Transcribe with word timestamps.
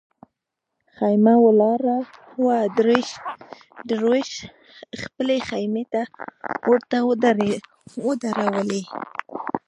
خېمه 0.95 1.35
ولاړه 1.45 1.97
وه 2.43 2.57
دروېش 3.89 4.29
خپلې 5.01 5.37
خېمې 5.47 5.83
ورته 6.69 6.97
ودرولې. 8.09 8.81